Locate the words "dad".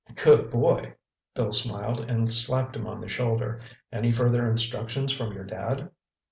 5.45-5.91